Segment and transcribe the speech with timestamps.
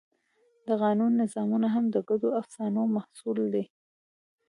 [0.67, 3.65] د قانون نظامونه هم د ګډو افسانو محصول دي.